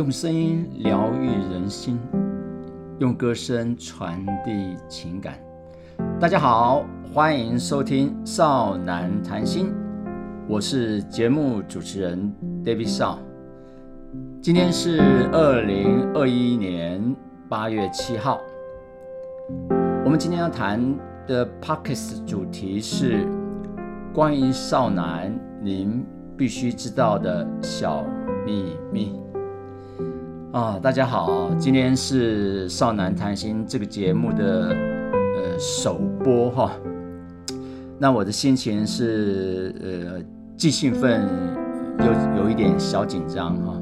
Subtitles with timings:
[0.00, 2.00] 用声音疗愈人心，
[3.00, 5.38] 用歌声传递情感。
[6.18, 9.70] 大家好，欢迎收听少男谈心，
[10.48, 13.18] 我是节目主持人 David 少。
[14.40, 15.02] 今天是
[15.34, 17.14] 二零二一年
[17.46, 18.40] 八月七号。
[20.02, 20.80] 我们今天要谈
[21.26, 23.28] 的 Pockets 主题是
[24.14, 25.30] 关于少男
[25.62, 26.02] 您
[26.38, 28.02] 必须知道的小
[28.46, 29.20] 秘密。
[30.52, 34.74] 啊，大家好，今天是少男谈心这个节目的
[35.36, 36.72] 呃首播哈。
[38.00, 40.20] 那我的心情是呃
[40.56, 41.28] 既兴奋
[42.00, 43.80] 又有一点小紧张哈。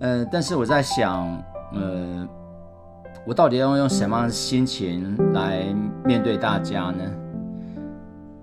[0.00, 1.26] 呃，但是我在想，
[1.72, 2.28] 呃，
[3.26, 7.04] 我到底要用什么样的心情来面对大家呢？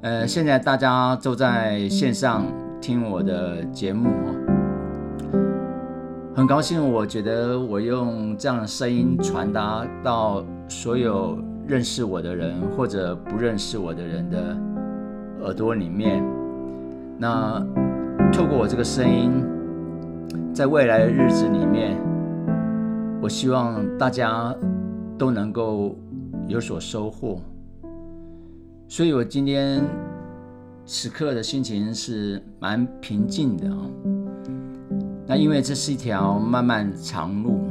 [0.01, 2.43] 呃，现在大家都在线上
[2.81, 4.42] 听我的节目哈。
[6.35, 14.57] 很高兴，我觉得我用这样的声音传达到所有认识我的人或者不认识我的人的
[15.43, 16.23] 耳朵里面。
[17.19, 17.63] 那
[18.31, 19.45] 透过我这个声音，
[20.51, 22.01] 在未来的日子里面，
[23.21, 24.55] 我希望大家
[25.19, 25.95] 都能够
[26.47, 27.39] 有所收获。
[28.87, 29.83] 所以我今天
[30.83, 34.12] 此刻的心情是蛮平静的啊。
[35.25, 37.61] 那因为这是一条漫漫长路，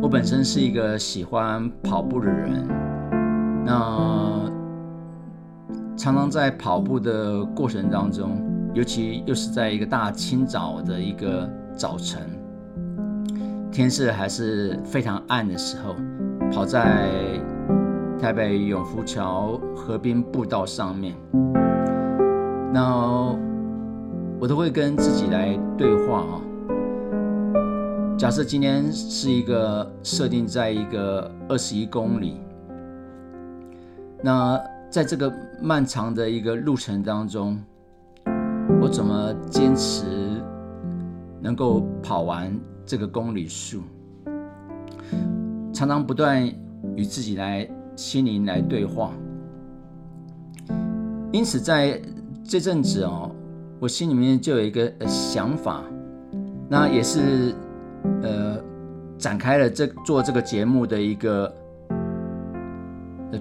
[0.00, 2.66] 我本身是一个喜欢跑步的人，
[3.64, 4.50] 那
[5.96, 12.22] 常常在跑步的过程当中，尤其又是在一个大清早的一个早晨，
[13.70, 15.94] 天色还是非常暗的时候，
[16.50, 17.08] 跑在
[18.18, 21.14] 台北永福桥河滨步道上面，
[22.72, 23.45] 那。
[24.38, 26.42] 我都会跟自己来对话啊。
[28.18, 32.40] 假设今天是一个设定在一个二十一公里，
[34.22, 34.60] 那
[34.90, 37.58] 在这个漫长的一个路程当中，
[38.80, 40.04] 我怎么坚持
[41.40, 43.82] 能够跑完这个公里数？
[45.72, 46.46] 常常不断
[46.94, 49.12] 与自己来心灵来对话。
[51.32, 52.00] 因此在
[52.44, 53.30] 这阵子哦。
[53.78, 55.82] 我心里面就有一个想法，
[56.68, 57.54] 那也是
[58.22, 58.58] 呃
[59.18, 61.52] 展开了这做这个节目的一个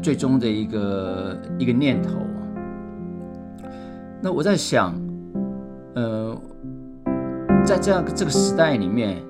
[0.02, 2.12] 最终的一个一个念头。
[4.22, 4.94] 那我在想，
[5.96, 6.36] 呃，
[7.64, 9.24] 在这样这个时代里面，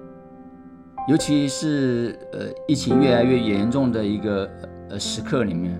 [1.08, 4.50] 尤其是呃疫情越来越严重的一个
[4.90, 5.80] 呃时刻里面，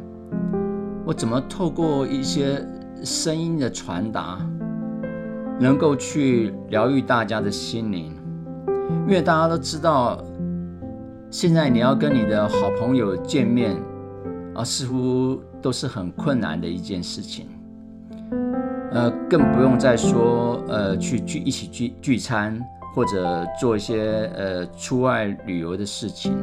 [1.04, 2.64] 我怎么透过一些
[3.04, 4.38] 声音的传达？
[5.60, 8.12] 能够去疗愈大家的心灵，
[9.08, 10.22] 因为大家都知道，
[11.30, 13.76] 现在你要跟你的好朋友见面
[14.54, 17.48] 啊，似乎都是很困难的一件事情。
[18.92, 22.62] 呃，更不用再说呃去聚一起聚聚餐
[22.94, 26.34] 或者做一些呃出外旅游的事情。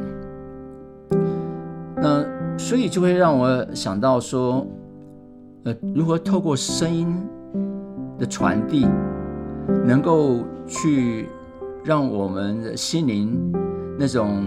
[1.95, 2.23] 那
[2.57, 4.65] 所以就会让我想到说，
[5.65, 7.15] 呃，如何透过声音。
[8.19, 8.87] 的传递，
[9.85, 11.27] 能够去
[11.83, 13.51] 让我们的心灵
[13.97, 14.43] 那种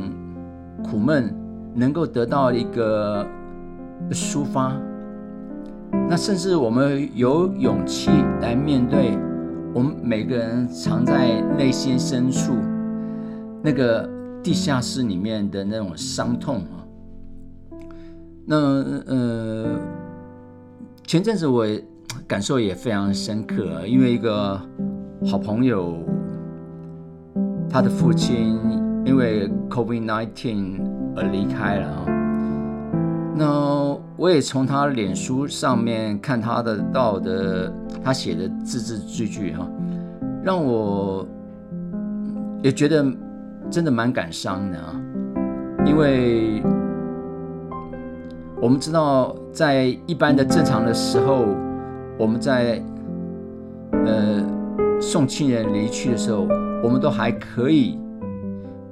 [0.84, 1.34] 苦闷
[1.74, 3.26] 能够得到一个
[4.10, 4.72] 抒发，
[6.08, 8.10] 那甚至我们有勇气
[8.40, 9.18] 来面对
[9.74, 12.54] 我们每个人藏在内心深处
[13.62, 14.08] 那个
[14.42, 16.86] 地下室里面的那种伤痛啊。
[18.46, 18.56] 那
[19.06, 19.78] 呃，
[21.04, 21.66] 前阵子我。
[22.26, 24.60] 感受也非常深刻，因为一个
[25.30, 25.98] 好朋友，
[27.70, 28.58] 他的父亲
[29.04, 30.80] 因为 COVID-19
[31.14, 32.04] 而离开了啊。
[33.34, 39.68] 那我也从他脸书上面看他的到的，他写的字字句句哈，
[40.42, 41.26] 让我
[42.62, 43.04] 也觉得
[43.70, 45.00] 真的蛮感伤的啊。
[45.84, 46.62] 因为
[48.60, 51.44] 我们知道，在一般的正常的时候。
[52.18, 52.82] 我们在
[53.92, 54.42] 呃
[55.00, 56.46] 送亲人离去的时候，
[56.82, 57.98] 我们都还可以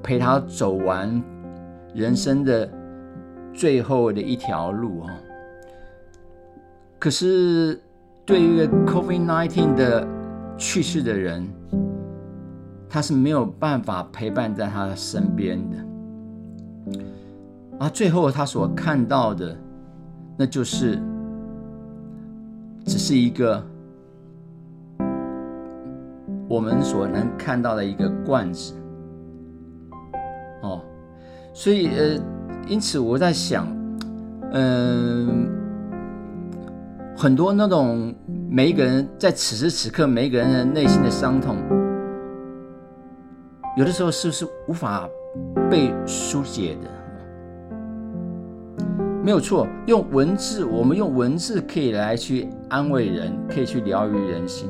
[0.03, 1.23] 陪他走完
[1.95, 2.69] 人生的
[3.53, 5.15] 最后的一条路啊。
[6.99, 7.81] 可是
[8.27, 10.07] 对于 COVID-19 的
[10.59, 11.49] 去世的人，
[12.89, 15.77] 他是没有办法陪伴在他的身边的。
[17.81, 19.57] 而最后他所看到的，
[20.37, 21.01] 那就是。
[22.85, 23.65] 只是一个
[26.49, 28.75] 我们所能看到的一个罐子，
[30.63, 30.81] 哦，
[31.53, 32.21] 所以呃，
[32.69, 33.67] 因此我在想，
[34.53, 35.49] 嗯，
[37.17, 38.15] 很多那种
[38.49, 41.57] 每一个人在此时此刻每一个人的内心的伤痛，
[43.77, 45.09] 有的时候是不是无法
[45.71, 47.04] 被疏解的？
[49.25, 54.69] 没有错，用文字，我们用文字可以来去安慰人，可以去疗愈人心。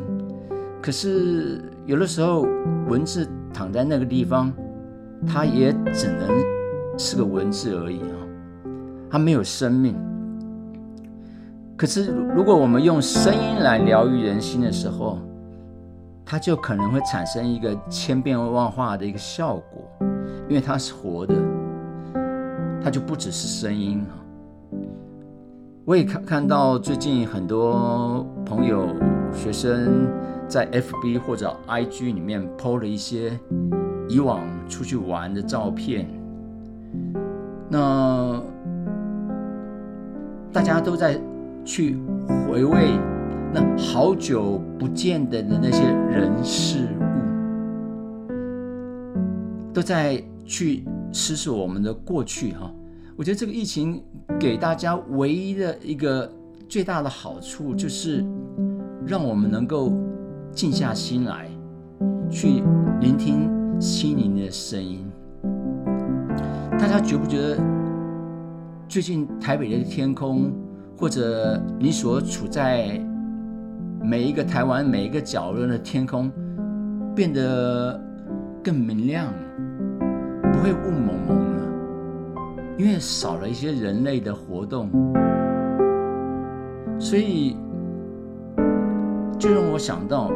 [0.81, 2.47] 可是有的时候，
[2.87, 4.53] 文字躺在那个地方，
[5.27, 6.29] 它也只能
[6.97, 8.17] 是个文字而已啊，
[9.11, 9.97] 它没有生命。
[11.77, 15.19] 可是如果我们用声音来疗愈人心的时候，
[16.25, 20.07] 它就可能会产生一个千变万化的一个效果，
[20.49, 21.35] 因为它是活的，
[22.81, 24.23] 它就不只是声音啊。
[25.87, 28.89] 我也看看到最近很多朋友、
[29.35, 30.09] 学生
[30.49, 33.39] 在 FB 或者 IG 里面 PO 了一些
[34.09, 36.09] 以往出去玩的照片，
[37.69, 38.43] 那
[40.51, 41.21] 大家都在
[41.67, 41.99] 去
[42.49, 42.99] 回味
[43.53, 46.89] 那好久不见的那些人事
[48.31, 48.33] 物，
[49.75, 50.83] 都在去
[51.13, 52.73] 思索我们的过去哈。
[53.17, 54.03] 我觉得这个疫情
[54.41, 56.29] 给大家唯一的一个
[56.69, 58.25] 最大的好处，就是
[59.07, 59.93] 让我们能够
[60.53, 61.49] 静下心来，
[62.29, 62.65] 去
[63.01, 63.49] 聆听
[63.81, 65.09] 心灵的声音。
[66.73, 67.57] 大家觉不觉得
[68.89, 70.53] 最近台北的天空，
[70.99, 73.01] 或者你所处在
[74.03, 76.33] 每一个台湾每一个角落的天空，
[77.15, 78.03] 变得
[78.63, 79.33] 更明亮，
[80.53, 81.64] 不会雾蒙蒙？
[82.77, 84.91] 因为少了一些人类的活动，
[86.99, 87.57] 所以
[89.39, 90.33] 就让我想到，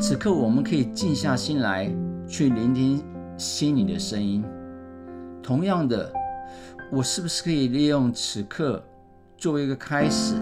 [0.00, 1.94] 此刻我们可以静下心来，
[2.26, 3.02] 去聆听
[3.36, 4.42] 心里的声音。
[5.42, 6.10] 同样的，
[6.90, 8.82] 我是不是可以利用此刻
[9.36, 10.36] 作为一个开始，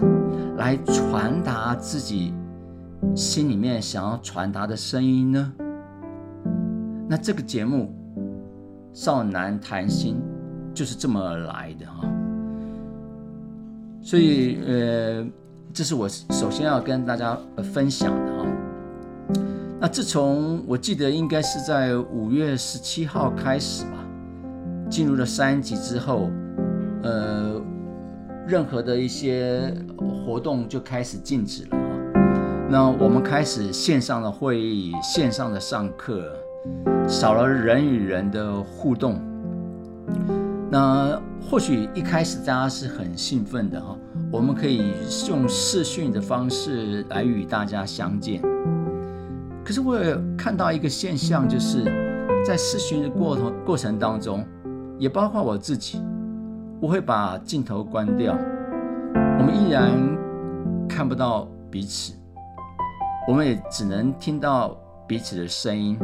[0.55, 2.33] 来传达自己
[3.13, 5.53] 心里面想要传达的声音呢？
[7.09, 7.93] 那这个节目
[8.97, 10.15] 《少男谈心》。
[10.77, 12.07] 就是这么来的哈，
[13.99, 15.25] 所以呃，
[15.73, 17.35] 这是我首先要跟大家
[17.73, 18.45] 分享的哈。
[19.79, 24.05] 那自从我记得应该是在五月十七号开始吧，
[24.87, 26.29] 进入了三级之后，
[27.01, 27.59] 呃，
[28.47, 31.77] 任何的一些活动就开始禁止了。
[32.69, 36.31] 那我们开始线上的会议、线上的上课，
[37.07, 39.19] 少了人与人的互动。
[40.77, 43.97] 那或许一开始大家是很兴奋的哈，
[44.31, 44.93] 我们可以
[45.27, 48.39] 用视讯的方式来与大家相见。
[49.65, 51.83] 可是我也看到一个现象，就是
[52.45, 54.45] 在视讯的过程过程当中，
[54.99, 55.99] 也包括我自己，
[56.79, 58.37] 我会把镜头关掉，
[59.39, 59.89] 我们依然
[60.87, 62.13] 看不到彼此，
[63.27, 64.77] 我们也只能听到
[65.07, 65.97] 彼此的声音，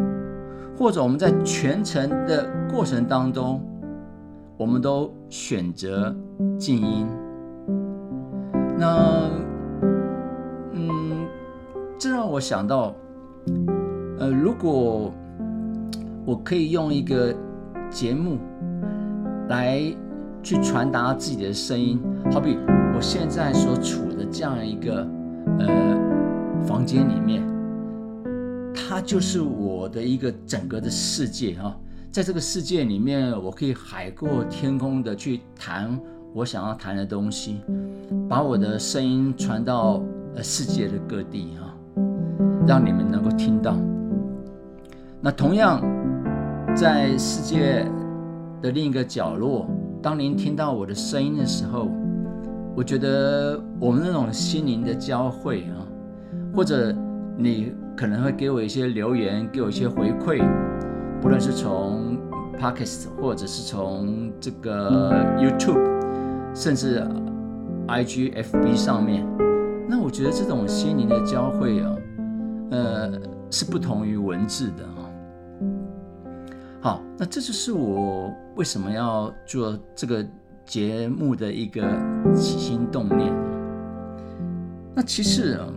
[0.76, 3.64] 或者我们在全程的过程当中。
[4.58, 6.16] 我们都选择
[6.58, 7.08] 静音。
[8.78, 9.30] 那，
[10.74, 11.26] 嗯，
[11.98, 12.96] 这让我想到，
[14.20, 15.12] 呃，如果
[16.26, 17.36] 我可以用一个
[17.90, 18.38] 节目
[19.50, 19.82] 来
[20.42, 22.00] 去传达自己的声音，
[22.32, 22.58] 好比
[22.96, 25.08] 我现在所处的这样一个
[25.60, 25.68] 呃
[26.66, 27.44] 房间里面，
[28.74, 31.76] 它就是我的一个整个的世界啊。
[32.14, 36.00] 在这个世界里面，我可以海阔天空的去谈
[36.32, 37.62] 我想要谈的东西，
[38.30, 40.00] 把我的声音传到
[40.36, 41.74] 呃世界的各地哈，
[42.68, 43.76] 让你们能够听到。
[45.22, 45.82] 那同样，
[46.76, 47.84] 在世界
[48.62, 49.68] 的另一个角落，
[50.00, 51.90] 当您听到我的声音的时候，
[52.76, 55.82] 我觉得我们那种心灵的交汇啊，
[56.56, 56.96] 或者
[57.40, 60.48] 你可能会给我一些留言，给我一些回馈。
[61.24, 62.18] 不论是从
[62.60, 67.02] Podcast，或者是从这个 YouTube，甚至
[67.88, 69.26] IGFB 上面，
[69.88, 71.96] 那我觉得这种心灵的交汇啊，
[72.72, 73.12] 呃，
[73.50, 75.00] 是不同于文字的啊。
[76.82, 80.26] 好，那这就是我为什么要做这个
[80.66, 81.90] 节目的一个
[82.36, 83.34] 起心动念。
[84.94, 85.68] 那其实啊，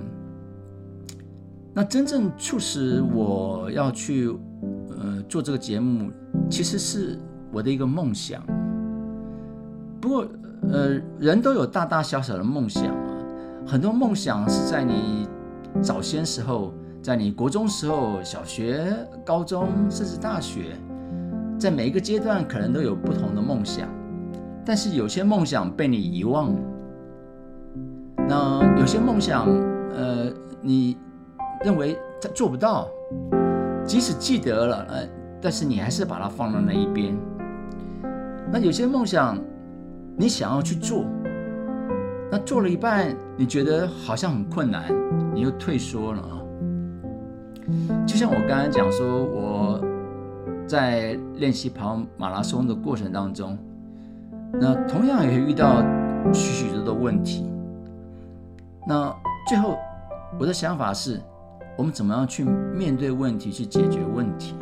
[1.72, 4.36] 那真正促使我要去。
[5.28, 6.10] 做这个节目
[6.48, 7.18] 其实是
[7.52, 8.42] 我的一个梦想。
[10.00, 10.26] 不过，
[10.70, 13.12] 呃，人都有大大小小的梦想啊。
[13.66, 15.28] 很多梦想是在你
[15.82, 18.86] 早先时候，在你国中时候、小学、
[19.24, 20.76] 高中，甚至大学，
[21.58, 23.88] 在每一个阶段可能都有不同的梦想，
[24.64, 26.60] 但是有些梦想被你遗忘了。
[28.28, 29.46] 那有些梦想，
[29.94, 30.30] 呃，
[30.60, 30.96] 你
[31.64, 32.88] 认为他做不到，
[33.86, 35.08] 即使记得了，呃，
[35.40, 37.16] 但是你还是把它放到那一边。
[38.52, 39.38] 那有些梦想，
[40.16, 41.04] 你想要去做，
[42.30, 44.84] 那做了一半，你觉得好像很困难，
[45.32, 46.34] 你又退缩了啊。
[48.06, 49.80] 就像我刚才讲说，我
[50.66, 53.56] 在练习跑马拉松的过程当中，
[54.52, 55.82] 那同样也遇到
[56.32, 57.48] 许许多多问题。
[58.86, 59.14] 那
[59.48, 59.76] 最后
[60.38, 61.20] 我的想法是，
[61.76, 64.54] 我们怎么样去面对问题，去解决问题？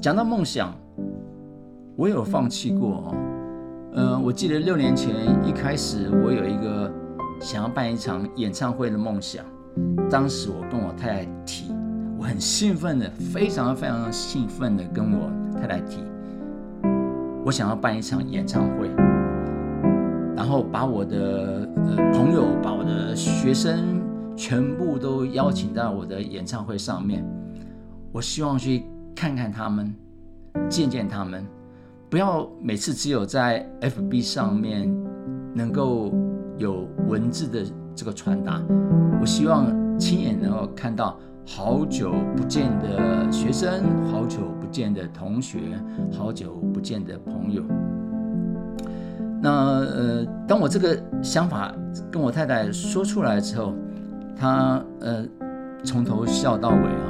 [0.00, 0.74] 讲到梦想。
[1.98, 3.14] 我有放弃过哦，
[3.94, 6.92] 呃，我记得六年前一开始，我有一个
[7.40, 9.42] 想要办一场演唱会的梦想。
[10.10, 11.72] 当时我跟我太太提，
[12.18, 16.04] 我很兴奋的，非常非常兴奋的跟我太太提，
[17.46, 18.90] 我想要办一场演唱会，
[20.36, 23.95] 然后把我的呃朋友，把我的学生
[24.36, 27.24] 全部都邀请到我的演唱会上面。
[28.12, 29.94] 我希望去看看他们，
[30.68, 31.44] 见见他们。
[32.08, 34.88] 不要每次只有在 FB 上面
[35.54, 36.12] 能够
[36.56, 37.64] 有文字的
[37.94, 38.62] 这个传达，
[39.20, 39.66] 我希望
[39.98, 45.58] 亲眼能够看到好久不见的学生，好久不见的同学，
[46.12, 47.62] 好久不见的朋友。
[49.42, 49.50] 那
[49.80, 51.74] 呃，当我这个想法
[52.10, 53.74] 跟我太太说出来之后，
[54.38, 55.24] 他呃
[55.82, 57.08] 从头笑到尾啊，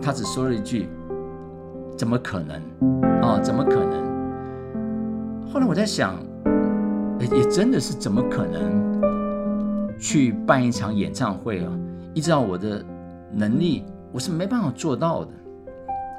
[0.00, 0.88] 他只说了一句。
[1.96, 2.62] 怎么可能？
[3.22, 5.48] 啊，怎么可能？
[5.52, 6.14] 后来我在想，
[7.18, 11.72] 也真的是怎么可能去办一场演唱会啊？
[12.14, 12.84] 依照我的
[13.32, 15.32] 能力，我是没办法做到的，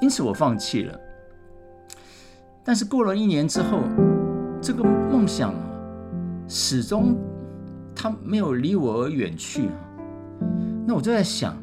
[0.01, 1.00] 因此我放弃了。
[2.62, 3.79] 但是过了一年之后，
[4.59, 5.62] 这个梦想啊
[6.50, 7.15] 始终
[8.01, 9.68] 他没有离我而远去。
[10.88, 11.53] 那我就在想，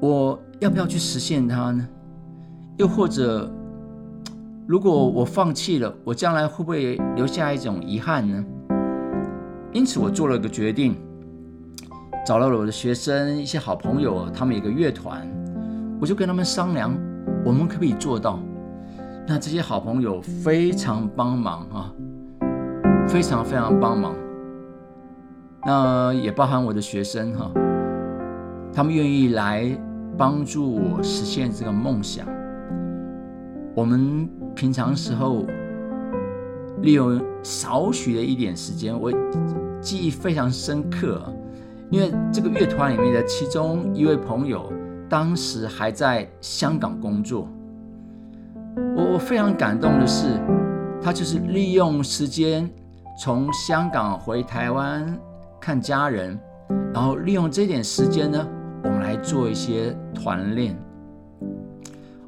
[0.00, 1.88] 我要不要去实现它呢？
[2.78, 3.48] 又或者，
[4.66, 8.44] 如果我放弃了，我将来会不会留下一种遗憾呢？
[9.72, 10.96] 因此，我做了个决定，
[12.26, 15.24] 找到了我的学生一些好朋友，他们有个乐团，
[16.00, 16.92] 我就跟他们商量，
[17.44, 18.40] 我们可不可以做到？
[19.28, 21.94] 那这些好朋友非常帮忙啊，
[23.06, 24.12] 非常非常帮忙。
[25.64, 27.50] 那也包含我的学生哈，
[28.72, 29.70] 他们愿意来
[30.18, 32.26] 帮助我实现这个梦想。
[33.74, 35.46] 我们平常时候
[36.82, 39.12] 利用少许的一点时间，我
[39.80, 41.22] 记忆非常深刻，
[41.90, 44.72] 因为这个乐团里面的其中一位朋友
[45.08, 47.48] 当时还在香港工作。
[48.96, 50.40] 我我非常感动的是，
[51.00, 52.68] 他就是利用时间
[53.18, 55.18] 从香港回台湾
[55.62, 56.36] 看家人，
[56.92, 58.44] 然后利用这点时间呢，
[58.82, 60.76] 我们来做一些团练。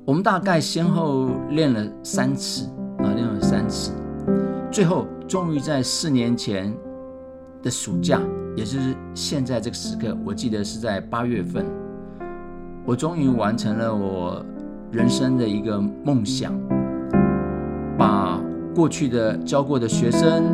[0.04, 3.90] 我们大概先后练了三次啊，练了三次，
[4.70, 6.72] 最后终于在四年前
[7.60, 8.20] 的暑假，
[8.54, 11.66] 也就是现在这个时刻，我记得是在八月份，
[12.86, 14.46] 我终于完成了我
[14.92, 16.52] 人生的一个梦想，
[17.98, 18.40] 把
[18.76, 20.44] 过去的教过的学生、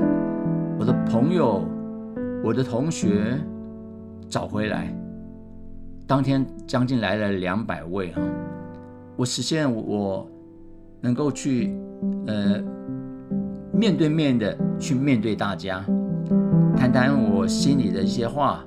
[0.79, 1.63] 我的朋友、
[2.43, 3.39] 我的同学
[4.29, 4.93] 找回来。
[6.07, 8.21] 当天将近来了两百位啊。
[9.17, 10.27] 我实现我
[11.01, 11.79] 能够去
[12.27, 12.61] 呃
[13.73, 15.85] 面对面的去面对大家，
[16.77, 18.65] 谈谈我心里的一些话，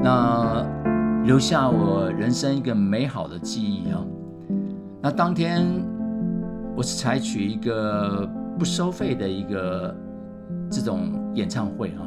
[0.00, 0.66] 那
[1.24, 4.04] 留下我人生一个美好的记忆啊。
[5.00, 5.64] 那当天
[6.76, 9.96] 我是采取一个不收费的一个
[10.68, 12.02] 这种演唱会啊，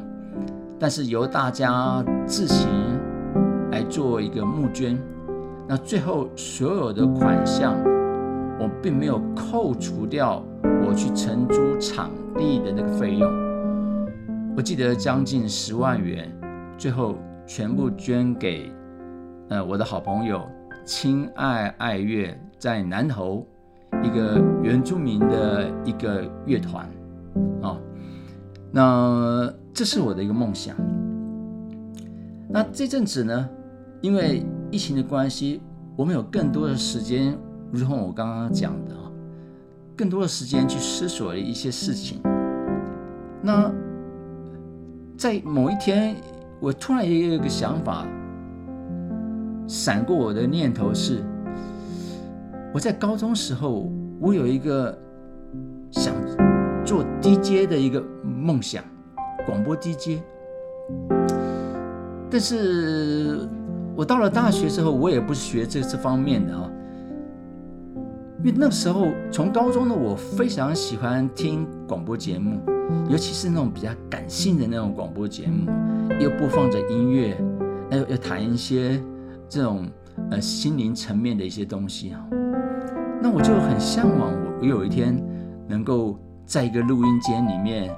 [0.80, 2.70] 但是由大家自行
[3.72, 4.98] 来做一个募捐。
[5.68, 7.76] 那最后所有的款项，
[8.60, 10.42] 我并没有扣除掉
[10.88, 13.30] 我去承租场地的那个费用。
[14.56, 16.32] 我记得将近十万元，
[16.78, 18.72] 最后全部捐给
[19.50, 20.42] 呃我的好朋友
[20.86, 23.46] 亲爱爱乐在南投
[24.02, 26.90] 一个原住民的一个乐团
[27.62, 27.78] 啊。
[28.72, 30.76] 那这是我的一个梦想。
[32.50, 33.50] 那这阵子呢，
[34.02, 35.62] 因为疫情的关系，
[35.96, 37.38] 我们有更多的时间，
[37.72, 39.12] 如同我刚刚讲的啊，
[39.96, 42.22] 更多的时间去思索一些事情。
[43.42, 43.72] 那
[45.18, 46.16] 在某一天，
[46.60, 48.08] 我突然也有一个想法
[49.68, 51.24] 闪过我的念头是：
[52.74, 54.98] 我在高中时候，我有一个
[55.92, 56.14] 想
[56.90, 58.84] 做 DJ 的一个梦想，
[59.46, 60.22] 广播 DJ。
[62.32, 63.48] 但是
[63.96, 66.68] 我到了大学之后，我也不是学这这方面的啊。
[68.40, 72.60] 因为那时候从高中的我非常喜欢听广播节目，
[73.08, 75.72] 尤其是那种比较感性的那种广播节目，
[76.20, 77.38] 又播放着音乐，
[77.92, 79.00] 又又谈一些
[79.48, 79.86] 这种
[80.32, 82.26] 呃心灵层面的一些东西啊。
[83.22, 85.16] 那我就很向往，我我有一天
[85.68, 86.18] 能够
[86.50, 87.96] 在一个录音间里面，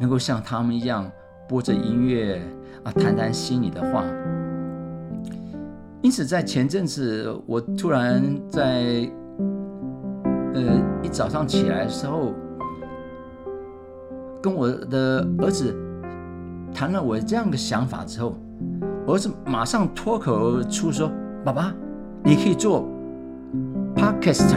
[0.00, 1.06] 能够像他们一样
[1.46, 2.40] 播着音乐
[2.84, 4.02] 啊，谈谈心里的话。
[6.00, 9.06] 因此，在前阵子，我突然在
[10.54, 12.32] 呃一早上起来的时候，
[14.42, 15.76] 跟我的儿子
[16.72, 18.34] 谈了我这样的想法之后，
[19.06, 21.12] 儿子马上脱口而出说
[21.44, 21.74] ：“爸爸，
[22.24, 22.88] 你可以做。”
[23.94, 24.56] Podcast，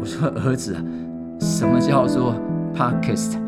[0.00, 0.82] 我说儿子啊，
[1.40, 2.34] 什么叫做
[2.74, 3.38] Podcast？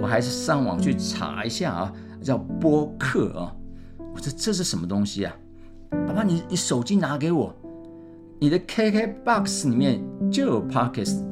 [0.00, 3.54] 我还是上网去查一下啊，叫播客啊。
[3.98, 5.34] 我说这是什么东西啊？
[5.90, 7.54] 爸爸，你你手机拿给我，
[8.38, 10.00] 你的 KKBox 里面
[10.30, 11.24] 就有 Podcast。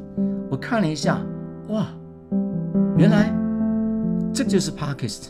[0.50, 1.20] 我看了一下，
[1.68, 1.86] 哇，
[2.96, 3.32] 原来
[4.32, 5.28] 这就是 Podcast。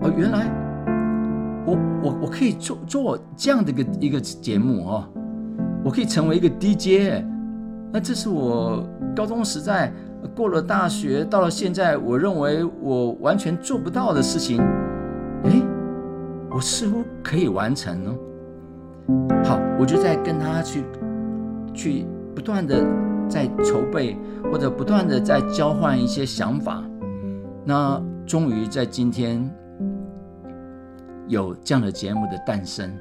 [0.00, 0.46] 哦，原来
[1.66, 5.08] 我我我可以做做这样的一个一个节目哦。
[5.84, 7.24] 我可以成为一个 DJ，
[7.92, 9.92] 那这是我高中时代
[10.34, 14.58] 过了大学，到了现在，我认为我完全做不到的事情，
[15.44, 15.62] 诶，
[16.50, 18.16] 我似乎可以完成哦。
[19.44, 20.84] 好，我就在跟他去
[21.74, 22.84] 去不断的
[23.28, 24.16] 在筹备，
[24.52, 26.84] 或者不断的在交换一些想法。
[27.64, 29.48] 那终于在今天
[31.26, 32.96] 有这样的节目的诞生，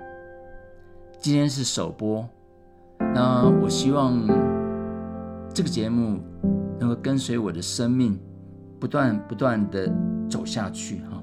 [1.20, 2.28] 今天是首播。
[3.14, 4.20] 那我希望
[5.54, 6.20] 这个节目
[6.80, 8.18] 能够跟随我的生命，
[8.80, 9.92] 不断不断的
[10.30, 11.22] 走下去哈，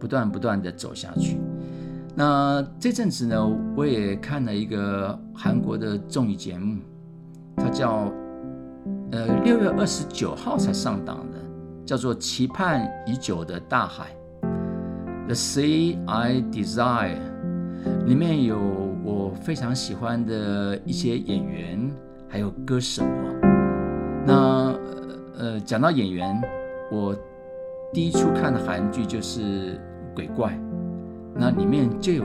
[0.00, 1.38] 不断不断的走下去。
[2.14, 6.80] 那这阵子呢，我也看了一个韩国的综艺节目，
[7.56, 8.10] 它叫
[9.12, 11.38] 呃六月二十九号才上档的，
[11.84, 14.06] 叫做《期盼已久的大海》
[15.26, 17.18] （The Sea I Desire），
[18.06, 18.86] 里面有。
[19.06, 21.88] 我非常喜欢的一些演员，
[22.28, 23.26] 还有歌手啊。
[24.26, 24.74] 那
[25.38, 26.40] 呃，讲到演员，
[26.90, 27.14] 我
[27.92, 29.74] 第一出看的韩剧就是
[30.14, 30.52] 《鬼怪》，
[31.34, 32.24] 那里面就有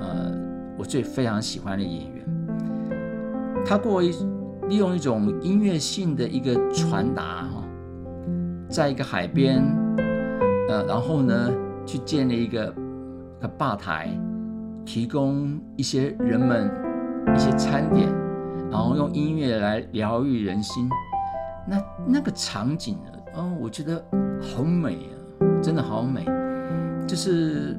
[0.00, 0.32] 呃
[0.78, 3.64] 我最非常喜欢的演员。
[3.64, 4.14] 他过一
[4.68, 7.64] 利用一种音乐性的一个传达哈，
[8.68, 9.62] 在一个海边，
[10.68, 11.50] 呃，然后呢
[11.84, 12.74] 去建立一个
[13.40, 14.08] 个吧台。
[14.82, 16.68] 提供一些人们
[17.36, 18.08] 一些餐点，
[18.70, 20.88] 然后用音乐来疗愈人心。
[21.68, 23.10] 那那个场景呢？
[23.34, 24.04] 哦，我觉得
[24.40, 25.14] 好美啊，
[25.62, 26.24] 真的好美。
[27.06, 27.78] 就是，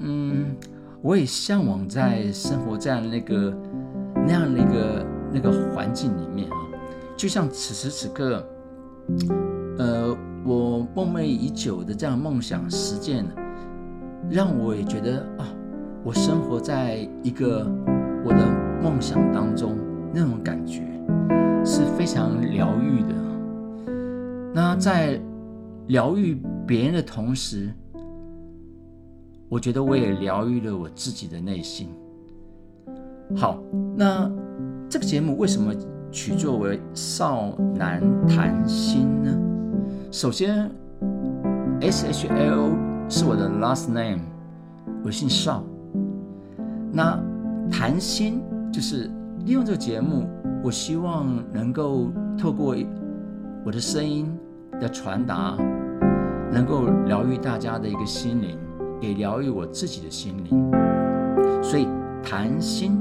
[0.00, 0.56] 嗯，
[1.02, 3.54] 我也向往在生活在那个
[4.14, 6.56] 那样的一个那个环境里面啊。
[7.16, 8.46] 就像此时此刻，
[9.78, 13.30] 呃，我梦寐已久的这样梦想实践了，
[14.30, 15.46] 让我也觉得啊。
[16.04, 17.66] 我生活在一个
[18.24, 18.38] 我的
[18.80, 19.76] 梦想当中，
[20.12, 20.82] 那种感觉
[21.64, 23.14] 是非常疗愈的。
[24.54, 25.20] 那在
[25.88, 27.70] 疗愈别人的同时，
[29.48, 31.88] 我觉得我也疗愈了我自己的内心。
[33.36, 33.58] 好，
[33.96, 34.30] 那
[34.88, 35.74] 这个节目为什么
[36.10, 39.38] 取作为少男谈心呢？
[40.10, 40.70] 首先
[41.80, 42.74] ，S H L
[43.08, 44.20] 是我的 last name，
[45.04, 45.62] 我姓邵。
[46.92, 47.20] 那
[47.70, 48.40] 谈心
[48.72, 49.10] 就是
[49.46, 50.28] 利用这个节目，
[50.60, 52.74] 我希望能够透过
[53.64, 54.36] 我的声音
[54.80, 55.56] 的传达，
[56.50, 58.58] 能够疗愈大家的一个心灵，
[59.00, 60.72] 也疗愈我自己的心灵。
[61.62, 61.86] 所以
[62.24, 63.00] 谈心，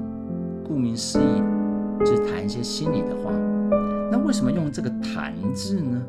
[0.64, 1.42] 顾名思义，
[2.02, 3.32] 就是谈一些心里的话。
[4.12, 6.00] 那为什么用这个“谈”字呢？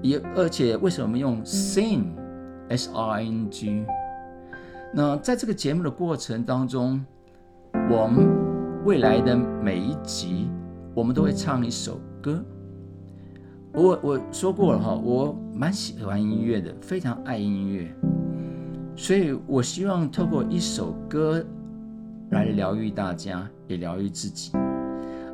[0.00, 3.84] 也而且为什么用 “sing”？S R I N G。
[4.94, 7.04] 那在这个节目的过程当中。
[7.90, 8.26] 我们
[8.86, 10.48] 未来的每一集，
[10.94, 12.40] 我们都会唱一首歌。
[13.72, 17.92] 我我说过了哈，我蛮喜欢音乐的，非常爱音乐，
[18.94, 21.44] 所以我希望透过一首歌
[22.30, 24.52] 来疗愈大家，也疗愈自己。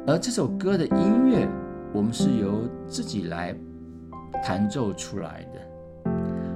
[0.06, 1.46] 而这首歌的音乐，
[1.92, 3.54] 我们是由自己来
[4.42, 6.10] 弹奏出来的。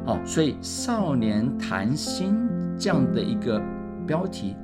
[0.06, 2.32] 好，所以《少年谈心》
[2.78, 3.60] 这样的一个
[4.06, 4.56] 标题。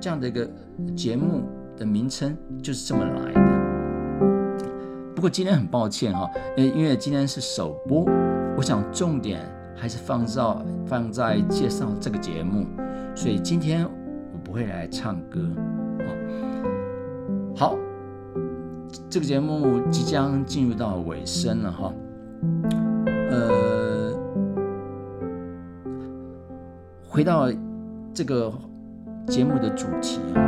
[0.00, 0.50] 这样的一个
[0.96, 1.42] 节目
[1.82, 3.40] 的名称就是这么来的。
[5.16, 8.06] 不过今天很抱歉哈，呃，因为今天是首播，
[8.56, 9.40] 我想重点
[9.74, 10.42] 还是放在
[10.86, 12.66] 放在介绍这个节目，
[13.16, 15.40] 所以今天我不会来唱歌。
[17.56, 17.76] 好，
[19.10, 21.92] 这个节目即将进入到尾声了哈，
[23.30, 24.12] 呃，
[27.08, 27.48] 回到
[28.14, 28.52] 这个
[29.26, 30.40] 节目的主题啊，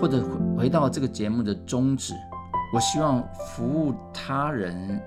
[0.00, 0.22] 或者
[0.56, 2.14] 回到这个节目的宗旨，
[2.72, 5.00] 我希望服务他人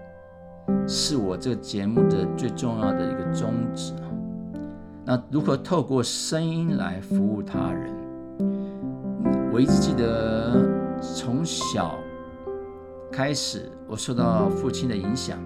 [0.88, 3.93] 是我这个节目的最重要的一个宗旨。
[5.06, 7.93] 那如何透过声音来服务他人？
[9.52, 10.78] 我一直记得。
[11.02, 11.95] 从小
[13.10, 15.38] 开始，我受到父亲的影响，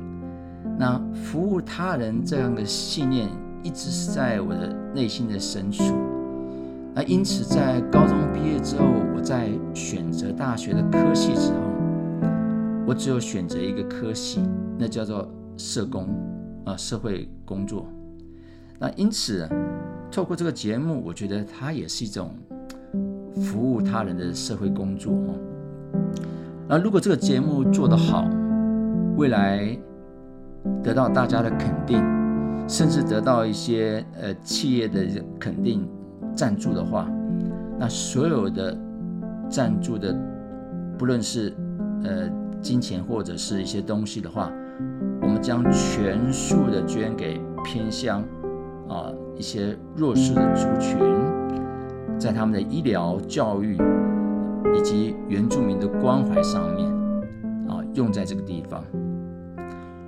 [0.79, 3.29] 那服务他人这样的信念
[3.61, 5.83] 一直是在我的内心的深处。
[6.95, 11.59] 那因此，在高中毕业之后，我在选择大学的科系之后，
[12.85, 14.41] 我只有选择一个科系，
[14.77, 15.27] 那叫做
[15.57, 16.07] 社工
[16.65, 17.87] 啊，社会工作。
[18.79, 19.49] 那因此，
[20.11, 22.31] 透过这个节目，我觉得它也是一种。
[23.41, 25.33] 服务他人的社会工作哦，
[26.69, 28.29] 那如果这个节目做得好，
[29.17, 29.75] 未来
[30.83, 31.99] 得到大家的肯定，
[32.69, 35.03] 甚至得到一些呃企业的
[35.39, 35.83] 肯定
[36.35, 37.07] 赞助的话，
[37.79, 38.77] 那所有的
[39.49, 40.15] 赞助的，
[40.97, 41.53] 不论是
[42.03, 42.29] 呃
[42.61, 44.51] 金钱或者是一些东西的话，
[45.21, 48.23] 我们将全数的捐给偏乡
[48.89, 50.97] 啊一些弱势的族群。
[52.19, 53.75] 在他们的医疗、教育
[54.73, 56.87] 以及原住民的关怀上面，
[57.67, 58.81] 啊，用在这个地方。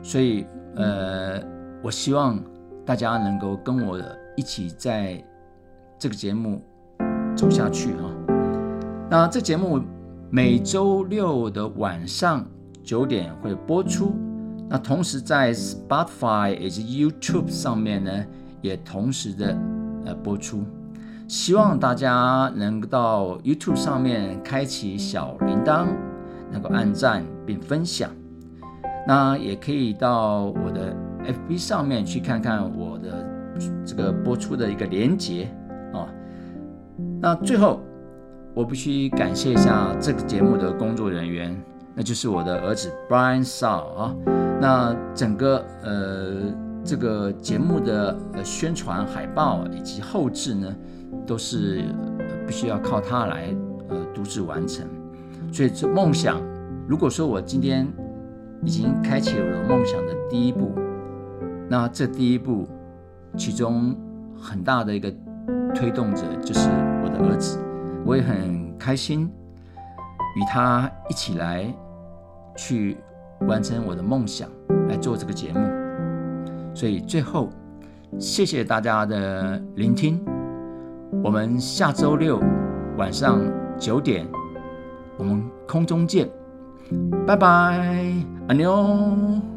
[0.01, 1.41] 所以，呃，
[1.81, 2.39] 我希望
[2.85, 3.99] 大家能够跟我
[4.37, 5.21] 一起在
[5.97, 6.61] 这个节目
[7.35, 8.11] 走下去哈。
[9.09, 9.81] 那这节目
[10.29, 12.45] 每周六的晚上
[12.83, 14.15] 九点会播出，
[14.67, 18.25] 那同时在 Spotify 以及 YouTube 上面呢，
[18.61, 19.57] 也同时的
[20.05, 20.63] 呃播出。
[21.27, 25.87] 希望大家能到 YouTube 上面开启小铃铛，
[26.51, 28.11] 能够按赞并分享。
[29.07, 33.25] 那也可以到我的 FB 上面去看看我的
[33.83, 35.64] 这个播出的一个连结啊。
[37.25, 37.81] 那最后，
[38.53, 41.59] 我必须感谢一下这个节目的工作人员，
[41.95, 44.15] 那就是我的儿子 Brian Shaw 啊。
[44.61, 50.71] 那整个呃这个节目的呃宣传海报以及后置呢。
[51.25, 51.81] 都是
[52.45, 53.55] 必须要靠他来
[53.89, 54.85] 呃独自完成，
[55.51, 56.39] 所以这梦想，
[56.87, 57.87] 如果说我今天
[58.61, 60.71] 已经开启了梦想的第一步，
[61.69, 62.67] 那这第一步
[63.37, 63.95] 其中
[64.37, 65.11] 很大的一个
[65.73, 67.59] 推动者就是我的儿子，
[68.05, 69.29] 我也很开心
[70.35, 71.65] 与他一起来
[72.55, 72.97] 去
[73.47, 74.49] 完成我的梦想，
[74.89, 75.59] 来做这个节目。
[76.73, 77.49] 所以最后，
[78.19, 80.23] 谢谢大家的聆听。
[81.23, 82.41] 我们下周六
[82.97, 83.39] 晚上
[83.79, 84.27] 九点，
[85.17, 86.29] 我们空中见，
[87.25, 88.13] 拜拜，
[88.47, 89.54] 阿牛。